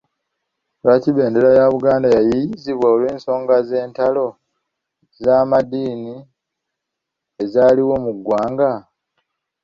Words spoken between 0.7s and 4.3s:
Lwaki bendera ya Buganda yayiiyizibwa olw’ensonga z’entalo